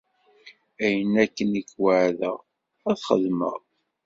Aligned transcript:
Ayen 0.83 1.13
akken 1.23 1.51
i 1.59 1.61
k-weɛdeɣ, 1.69 2.37
ad 2.89 2.97
t-xedmeɣ! 2.97 3.55